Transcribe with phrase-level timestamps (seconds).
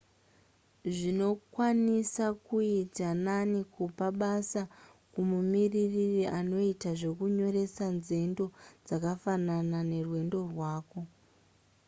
[0.95, 4.61] zvinokwanisa kuita nani kupa basa
[5.13, 8.45] kumumiririri anoita zvenyoresa nzendo
[8.85, 10.99] dzakafanana nerwendo rwako